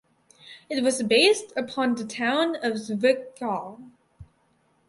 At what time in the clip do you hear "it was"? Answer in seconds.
0.67-1.03